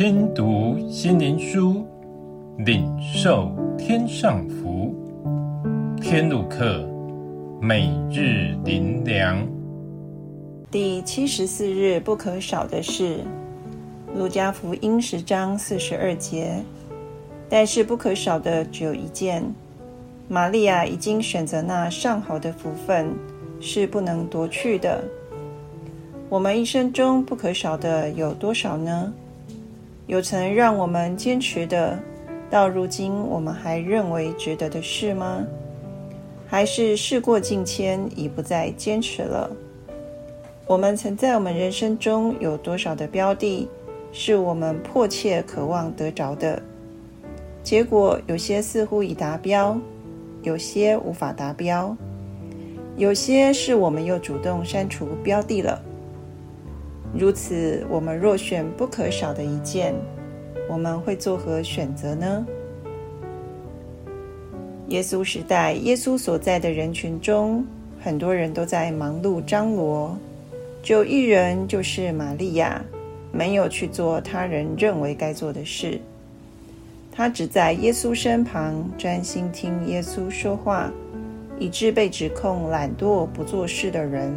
[0.00, 1.86] 听读心灵书，
[2.56, 4.94] 领受天上福。
[6.00, 6.88] 天路客，
[7.60, 9.46] 每日灵粮。
[10.70, 13.18] 第七十四日不可少的是，
[14.16, 16.64] 路加福音十章四十二节。
[17.50, 19.44] 但是不可少的只有一件：
[20.28, 23.14] 玛利亚已经选择那上好的福分，
[23.60, 25.04] 是不能夺去的。
[26.30, 29.12] 我们一生中不可少的有多少呢？
[30.10, 31.96] 有曾让我们坚持的，
[32.50, 35.46] 到如今我们还认为值得的事吗？
[36.48, 39.48] 还是事过境迁，已不再坚持了？
[40.66, 43.68] 我们曾在我们人生中有多少的标的，
[44.10, 46.60] 是我们迫切渴望得着的？
[47.62, 49.78] 结果有些似乎已达标，
[50.42, 51.96] 有些无法达标，
[52.96, 55.80] 有些是我们又主动删除标的了。
[57.12, 59.94] 如此，我们若选不可少的一件，
[60.68, 62.46] 我们会作何选择呢？
[64.88, 67.64] 耶稣时代，耶稣所在的人群中，
[68.00, 70.16] 很多人都在忙碌张罗，
[70.82, 72.80] 就一人就是玛利亚，
[73.32, 76.00] 没有去做他人认为该做的事。
[77.12, 80.90] 他只在耶稣身旁专心听耶稣说话，
[81.58, 84.32] 以致被指控懒惰不做事的人。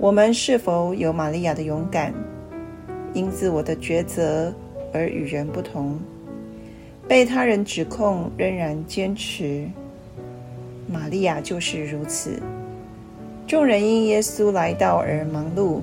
[0.00, 2.10] 我们是否有玛利亚的勇敢，
[3.12, 4.50] 因自我的抉择
[4.94, 6.00] 而与人不同，
[7.06, 9.68] 被他人指控仍然坚持？
[10.90, 12.40] 玛利亚就是如此。
[13.46, 15.80] 众人因耶稣来到而忙碌，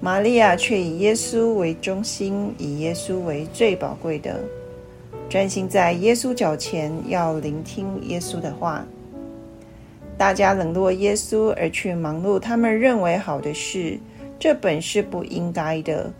[0.00, 4.40] 玛利亚却以耶稣为中心，以耶稣为最宝贵的，
[5.28, 8.84] 专心在耶稣脚前，要聆听耶稣的话。
[10.18, 13.98] 大家冷落耶稣而去忙碌他们认为好的事，
[14.38, 16.10] 这本是不应该的。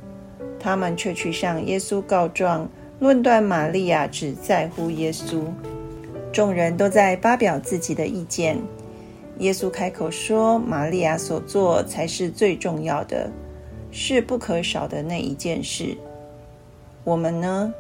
[0.59, 5.43] 他们却去向耶稣告状，论断玛利亚只在乎耶稣。
[6.33, 8.59] 众人都在发表自己的意见。
[9.39, 13.31] 耶稣开口说：“玛利亚所做才是最重要的，
[13.91, 15.97] 是不可少的那一件事。”
[17.05, 17.73] 我们呢？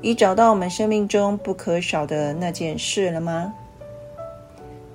[0.00, 3.52] 已找到我们生命中不可少的那件事了吗？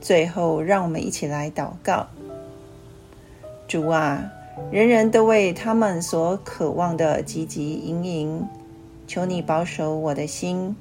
[0.03, 2.05] 最后，让我们一起来祷告。
[3.69, 4.29] 主啊，
[4.69, 8.45] 人人都为他们所渴望的汲汲营营，
[9.07, 10.75] 求你保守我的心，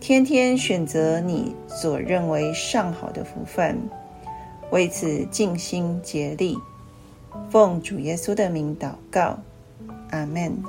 [0.00, 3.78] 天天选择你所认为上好的福分，
[4.70, 6.58] 为此尽心竭力。
[7.48, 9.38] 奉主耶稣的名祷告，
[10.10, 10.62] 阿门。